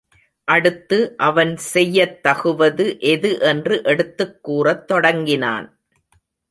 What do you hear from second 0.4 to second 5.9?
அடுத்து அவன் செய்யத் தகுவது எது என்று எடுத்துக் கூறத் தொடங்கினான்.